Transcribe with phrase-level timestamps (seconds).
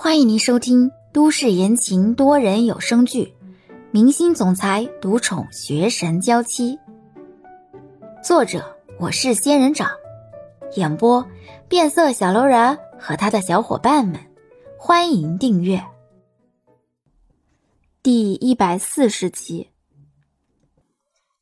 [0.00, 3.34] 欢迎您收听都市言情多人有声剧
[3.90, 6.76] 《明星总裁独宠学神娇妻》，
[8.22, 9.90] 作者我是仙人掌，
[10.76, 11.26] 演播
[11.68, 14.20] 变色小楼人和他的小伙伴们。
[14.78, 15.84] 欢迎订阅
[18.00, 19.70] 第一百四十集。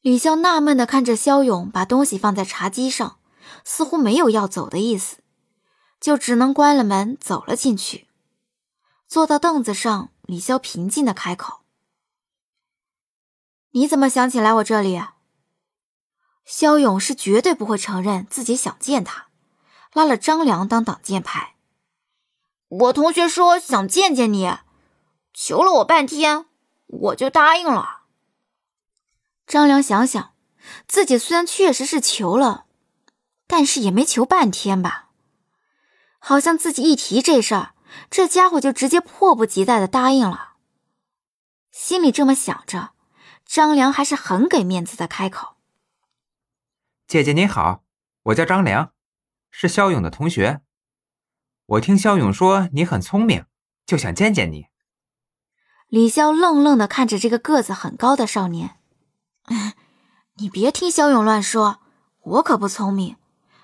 [0.00, 3.16] 李潇纳闷的看着肖勇把东西放在茶几上，
[3.64, 5.16] 似乎没有要走的意思，
[6.00, 8.06] 就只能关了门走了进去。
[9.14, 11.60] 坐到凳子上，李潇平静的开口
[13.70, 15.00] ：“你怎么想起来我这里？”
[16.44, 19.28] 肖勇是绝对不会承认自己想见他，
[19.92, 21.54] 拉了张良当挡箭牌。
[22.66, 24.52] 我同学说想见见你，
[25.32, 26.46] 求了我半天，
[26.86, 28.00] 我就答应了。
[29.46, 30.34] 张良想想，
[30.88, 32.66] 自己虽然确实是求了，
[33.46, 35.10] 但是也没求半天吧？
[36.18, 37.73] 好像自己一提这事儿。
[38.10, 40.54] 这家伙就直接迫不及待的答应了。
[41.70, 42.92] 心里这么想着，
[43.44, 45.56] 张良还是很给面子的开口
[47.06, 47.82] ：“姐姐你好，
[48.24, 48.92] 我叫张良，
[49.50, 50.62] 是肖勇的同学。
[51.66, 53.46] 我听肖勇说你很聪明，
[53.86, 54.68] 就想见见你。”
[55.88, 58.78] 李潇愣愣的看着这个个子很高的少年
[60.36, 61.80] ：“你别听肖勇乱说，
[62.22, 63.16] 我可不聪明，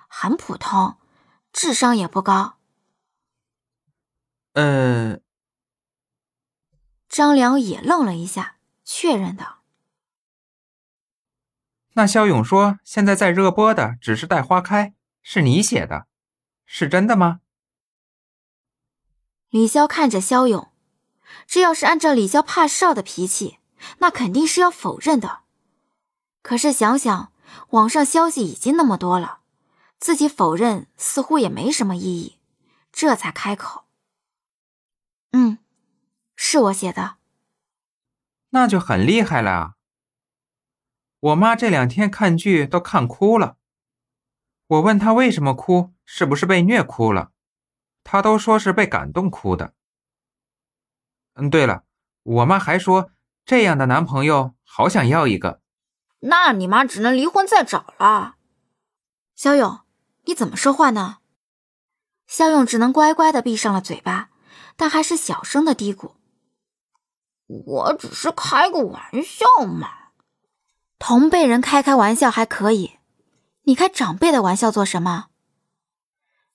[0.06, 0.96] 很普通，
[1.52, 2.58] 智商也不高。”
[4.52, 5.20] 呃，
[7.08, 9.62] 张良也愣了一下，确认道
[11.94, 16.06] ：“那肖勇说现在在热播的只是待花开，是你写的，
[16.66, 17.40] 是真的吗？”
[19.50, 20.72] 李潇看着肖勇，
[21.46, 23.58] 这要是按照李潇怕少的脾气，
[23.98, 25.40] 那肯定是要否认的。
[26.42, 27.32] 可是想想
[27.70, 29.40] 网上消息已经那么多了，
[29.98, 32.38] 自己否认似乎也没什么意义，
[32.92, 33.86] 这才开口。
[35.32, 35.58] 嗯，
[36.34, 37.16] 是我写的，
[38.50, 39.74] 那就很厉害了。
[41.20, 43.56] 我妈这两天看剧都看哭了，
[44.66, 47.30] 我问她为什么哭，是不是被虐哭了，
[48.02, 49.74] 她都说是被感动哭的。
[51.34, 51.84] 嗯，对了，
[52.22, 53.12] 我妈还说
[53.44, 55.60] 这样的男朋友好想要一个，
[56.20, 58.36] 那你妈只能离婚再找了。
[59.34, 59.80] 肖勇，
[60.24, 61.18] 你怎么说话呢？
[62.26, 64.29] 肖勇只能乖乖的闭上了嘴巴。
[64.80, 66.12] 但还是小声的嘀咕
[67.46, 70.12] ：“我只是开个玩笑嘛，
[70.98, 72.98] 同辈人开开玩笑还可以，
[73.64, 75.26] 你开长辈的玩笑做什么？”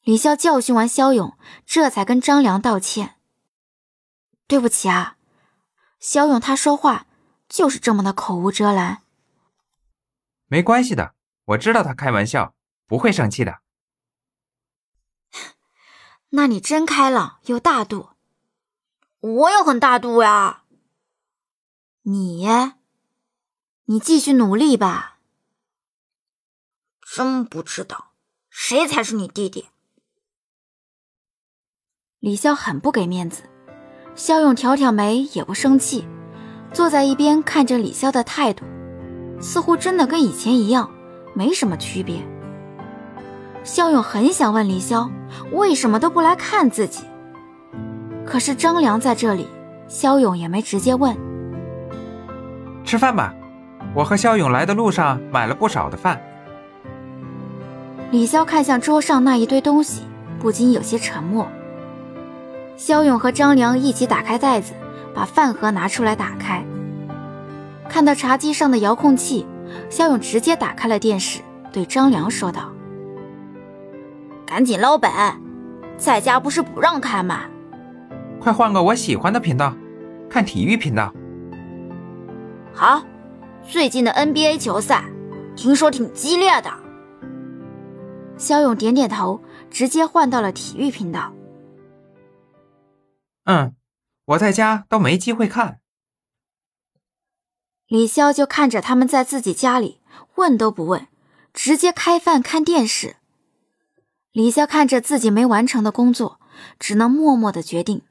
[0.02, 1.38] 李潇教训完肖勇，
[1.68, 3.18] 这才跟张良道歉
[4.50, 5.18] ：“对不起啊，
[6.00, 7.06] 肖勇他说话
[7.48, 9.04] 就是这么的口无遮拦。”
[10.50, 11.14] 没关系的，
[11.46, 12.56] 我知道他开玩笑，
[12.88, 13.60] 不会生气的。
[16.30, 18.15] 那你真开朗又大度。
[19.26, 20.62] 我也很大度呀。
[22.04, 22.48] 你，
[23.86, 25.18] 你继续努力吧。
[27.02, 28.12] 真不知道
[28.50, 29.66] 谁才是你弟弟。
[32.20, 33.44] 李潇很不给面子，
[34.16, 36.08] 肖勇挑挑眉也不生气，
[36.72, 38.64] 坐在一边看着李潇的态度，
[39.42, 40.94] 似乎真的跟以前一样，
[41.34, 42.24] 没什么区别。
[43.64, 45.12] 肖勇很想问李潇
[45.52, 47.04] 为什么都不来看自己。
[48.26, 49.48] 可是张良在这里，
[49.88, 51.16] 肖勇也没直接问。
[52.84, 53.34] 吃饭吧，
[53.94, 56.20] 我和肖勇来的路上买了不少的饭。
[58.12, 60.04] 李潇看向桌上那一堆东西，
[60.40, 61.48] 不禁有些沉默。
[62.78, 64.74] 肖勇和张良一起打开袋子，
[65.14, 66.64] 把饭盒拿出来打开。
[67.88, 69.46] 看到茶几上的遥控器，
[69.90, 72.72] 肖勇直接打开了电视，对张良说道
[74.46, 75.12] ：“赶紧捞本，
[75.98, 77.42] 在家不是不让看吗？”
[78.46, 79.76] 快换个我喜欢的频道，
[80.30, 81.12] 看体育频道。
[82.76, 83.04] 好，
[83.68, 85.04] 最近的 NBA 球赛
[85.56, 86.72] 听说挺激烈的。
[88.38, 89.42] 肖勇点点头，
[89.72, 91.34] 直接换到了体育频道。
[93.46, 93.74] 嗯，
[94.26, 95.80] 我在家都没机会看。
[97.88, 100.02] 李潇就看着他们在自己家里
[100.36, 101.08] 问都不问，
[101.52, 103.16] 直接开饭看电视。
[104.32, 106.40] 李潇看着自己没完成的工作，
[106.78, 108.04] 只能默默的决定。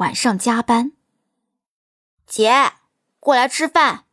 [0.00, 0.92] 晚上加班，
[2.26, 2.72] 姐
[3.18, 4.04] 过来吃饭。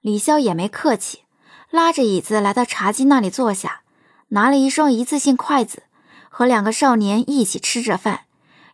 [0.00, 1.24] 李潇也没客气，
[1.68, 3.82] 拉着椅子来到茶几那里坐下，
[4.28, 5.82] 拿了一双一次性筷子，
[6.28, 8.26] 和两个少年一起吃着饭，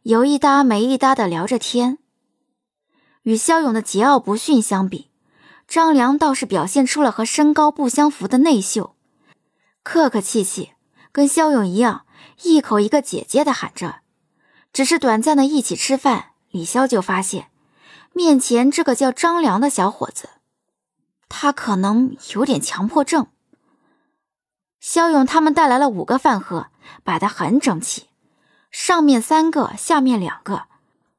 [0.03, 1.97] 有一搭没一搭的聊着天。
[3.23, 5.11] 与肖勇的桀骜不驯相比，
[5.67, 8.95] 张良倒是表现出了和身高不相符的内秀，
[9.83, 10.75] 客客气气，
[11.13, 12.05] 跟肖勇一样，
[12.43, 14.01] 一口一个姐姐的喊着。
[14.77, 17.49] 只是短暂的一起吃饭，李潇就发现
[18.13, 20.29] 面前这个叫张良的小伙子，
[21.31, 23.29] 他可能有点强迫症。
[24.79, 26.67] 肖勇他们带来了五个饭盒，
[27.03, 28.09] 摆得很整齐，
[28.71, 30.65] 上面三个，下面两个，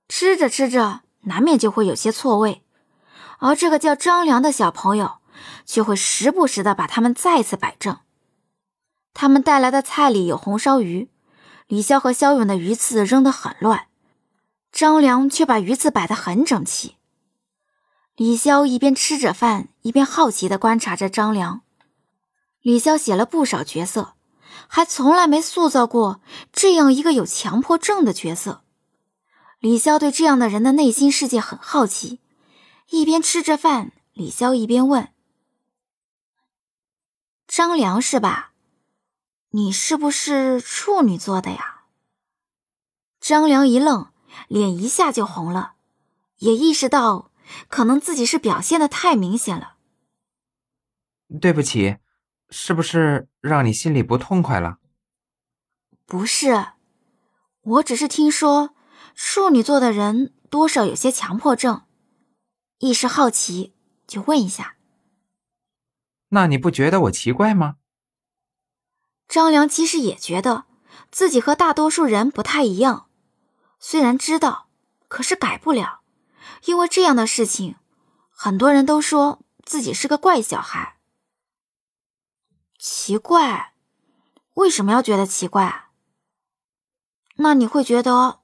[0.07, 2.61] 吃着吃着，难免就会有些错位。
[3.39, 5.17] 而这个叫张良的小朋友，
[5.65, 7.97] 却会时不时的把他们再次摆正。
[9.15, 11.09] 他们带来的菜里有红烧鱼，
[11.67, 13.87] 李潇和肖勇的鱼刺扔得很乱，
[14.71, 16.95] 张良却把鱼刺摆得很整齐。
[18.15, 21.61] 李潇一边吃着饭，一边好奇地观察着张良。
[22.61, 24.15] 李潇写了不少角色，
[24.67, 26.21] 还从来没塑造过
[26.53, 28.63] 这样一个有强迫症的角色。
[29.59, 32.21] 李潇对这样的人的内心世界很好奇，
[32.89, 35.09] 一边吃着饭，李潇一边问
[37.45, 38.53] ：“张良是吧？
[39.57, 41.85] 你是不是处女座的呀？”
[43.19, 44.11] 张良一愣，
[44.47, 45.73] 脸一下就红了，
[46.37, 47.31] 也意识到
[47.67, 49.77] 可能自己是表现的太明显了。
[51.41, 51.97] 对不起。
[52.49, 54.77] 是不是让你心里不痛快了？
[56.05, 56.67] 不是，
[57.59, 58.73] 我只是听说
[59.13, 61.81] 处女座的人多少有些强迫症，
[62.77, 63.73] 一时好奇
[64.07, 64.77] 就问一下。
[66.29, 67.75] 那你不觉得我奇怪吗？
[69.27, 70.65] 张良其实也觉得
[71.11, 73.09] 自己和大多数人不太一样，
[73.79, 74.69] 虽然知道，
[75.07, 76.01] 可是改不了，
[76.65, 77.75] 因为这样的事情，
[78.29, 80.97] 很多人都说自己是个怪小孩。
[82.79, 83.73] 奇怪，
[84.53, 85.89] 为什么要觉得奇怪？
[87.37, 88.39] 那你会觉得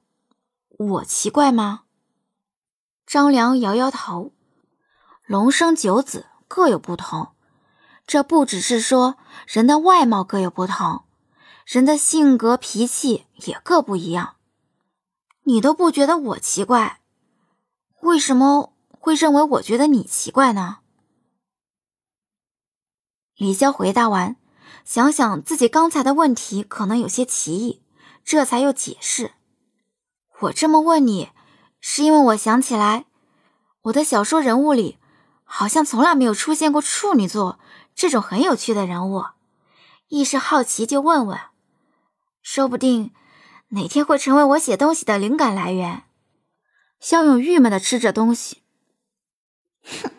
[0.70, 1.84] 我奇怪吗？
[3.06, 4.34] 张良摇摇头。
[5.26, 7.33] 龙生九子，各有不同。
[8.06, 9.18] 这不只是说
[9.48, 11.04] 人的外貌各有不同，
[11.66, 14.36] 人的性格脾气也各不一样。
[15.44, 17.02] 你都不觉得我奇怪，
[18.02, 20.80] 为什么会认为我觉得你奇怪呢？
[23.36, 24.38] 李潇回答完，
[24.86, 27.82] 想想自己刚才的问题可能有些歧义，
[28.24, 29.32] 这才又解释
[30.42, 31.32] ：“我这么问你，
[31.82, 33.06] 是因为我想起来，
[33.84, 34.98] 我的小说人物里
[35.44, 37.60] 好像从来没有出现过处女座
[37.96, 39.24] 这种很有趣的人物，
[40.08, 41.40] 一时好奇就问问，
[42.42, 43.12] 说不定
[43.70, 46.04] 哪天会成为我写东西的灵感来源。”
[47.00, 48.60] 肖勇郁闷的吃着东西，
[49.84, 50.10] 哼，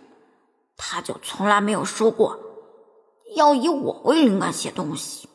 [0.76, 2.38] 他就从来没有说过。
[3.34, 5.28] 要以我为灵感写东西，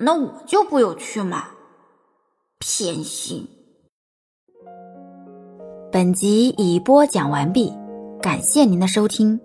[0.00, 1.50] 那我就不有趣吗？
[2.58, 3.46] 偏心。
[5.92, 7.72] 本集已播讲完毕，
[8.22, 9.38] 感谢您的收听。